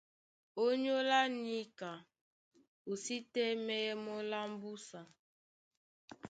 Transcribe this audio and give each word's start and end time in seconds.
Ónyólá 0.65 1.21
níka 1.43 1.91
o 2.89 2.91
sí 3.03 3.15
tɛ́mɛ́yɛ́ 3.33 3.95
mɔ́ 4.03 4.19
lá 4.31 4.39
mbúsa. 4.53 5.01